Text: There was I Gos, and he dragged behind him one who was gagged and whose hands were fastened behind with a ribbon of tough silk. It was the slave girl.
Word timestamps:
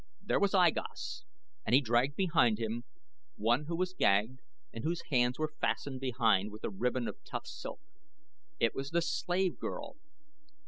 There 0.19 0.39
was 0.39 0.55
I 0.55 0.71
Gos, 0.71 1.25
and 1.63 1.75
he 1.75 1.81
dragged 1.81 2.15
behind 2.15 2.57
him 2.57 2.85
one 3.35 3.65
who 3.65 3.75
was 3.75 3.93
gagged 3.93 4.39
and 4.73 4.83
whose 4.83 5.03
hands 5.11 5.37
were 5.37 5.53
fastened 5.61 5.99
behind 5.99 6.51
with 6.51 6.63
a 6.63 6.71
ribbon 6.71 7.07
of 7.07 7.23
tough 7.23 7.45
silk. 7.45 7.81
It 8.59 8.73
was 8.73 8.89
the 8.89 9.03
slave 9.03 9.59
girl. 9.59 9.97